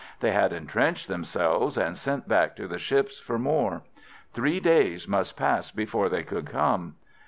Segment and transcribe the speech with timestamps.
[0.19, 3.83] They had entrenched themselves and sent back to the ships for more.
[4.33, 6.95] Three days must pass before they could come.